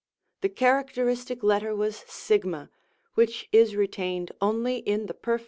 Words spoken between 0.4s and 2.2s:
The characteristic letter was